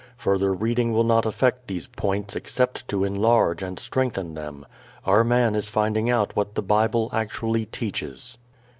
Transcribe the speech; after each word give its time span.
Further 0.17 0.51
reading 0.51 0.93
will 0.93 1.03
not 1.03 1.27
affect 1.27 1.67
these 1.67 1.85
points 1.85 2.35
except 2.35 2.87
to 2.87 3.03
enlarge 3.03 3.61
and 3.61 3.77
strengthen 3.77 4.33
them. 4.33 4.65
Our 5.05 5.23
man 5.23 5.53
is 5.53 5.69
finding 5.69 6.09
out 6.09 6.35
what 6.35 6.55
the 6.55 6.63
Bible 6.63 7.11
actually 7.13 7.67
teaches. 7.67 8.39